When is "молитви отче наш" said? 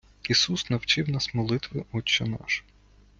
1.33-2.63